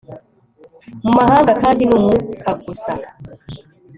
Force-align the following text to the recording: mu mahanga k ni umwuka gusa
mu 1.03 1.11
mahanga 1.17 1.51
k 1.61 1.63
ni 1.77 1.85
umwuka 1.97 2.49
gusa 2.65 2.93